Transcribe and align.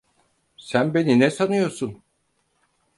Sen 0.57 0.93
beni 0.93 1.19
ne 1.19 1.31
sanıyorsun? 1.31 2.03